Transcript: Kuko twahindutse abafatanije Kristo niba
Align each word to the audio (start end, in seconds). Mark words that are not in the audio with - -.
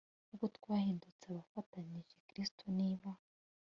Kuko 0.29 0.45
twahindutse 0.57 1.23
abafatanije 1.31 2.15
Kristo 2.29 2.63
niba 2.79 3.09